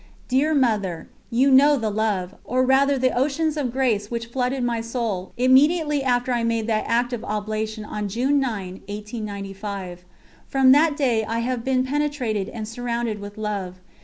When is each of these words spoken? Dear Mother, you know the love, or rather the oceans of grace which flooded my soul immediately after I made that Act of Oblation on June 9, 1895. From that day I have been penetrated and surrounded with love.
Dear 0.29 0.55
Mother, 0.55 1.09
you 1.29 1.51
know 1.51 1.77
the 1.77 1.91
love, 1.91 2.33
or 2.43 2.65
rather 2.65 2.97
the 2.97 3.15
oceans 3.15 3.55
of 3.55 3.71
grace 3.71 4.09
which 4.09 4.25
flooded 4.29 4.63
my 4.63 4.81
soul 4.81 5.31
immediately 5.37 6.01
after 6.01 6.31
I 6.31 6.43
made 6.43 6.65
that 6.65 6.85
Act 6.87 7.13
of 7.13 7.23
Oblation 7.23 7.85
on 7.85 8.09
June 8.09 8.39
9, 8.39 8.81
1895. 8.87 10.03
From 10.47 10.71
that 10.71 10.97
day 10.97 11.23
I 11.23 11.37
have 11.41 11.63
been 11.63 11.85
penetrated 11.85 12.49
and 12.49 12.67
surrounded 12.67 13.19
with 13.19 13.37
love. 13.37 13.79